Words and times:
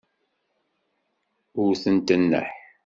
Wtent 1.65 2.09
nneḥ. 2.21 2.49